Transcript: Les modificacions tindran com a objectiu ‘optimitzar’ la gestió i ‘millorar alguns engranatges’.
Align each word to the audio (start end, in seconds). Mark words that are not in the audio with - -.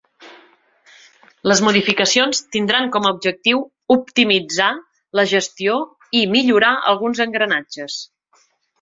Les 1.51 1.61
modificacions 1.67 2.41
tindran 2.55 2.89
com 2.97 3.05
a 3.07 3.13
objectiu 3.17 3.63
‘optimitzar’ 3.99 4.73
la 5.21 5.29
gestió 5.37 5.79
i 6.23 6.27
‘millorar 6.37 6.77
alguns 6.97 7.27
engranatges’. 7.31 8.05